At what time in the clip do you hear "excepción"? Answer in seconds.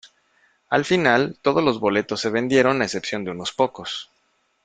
2.85-3.23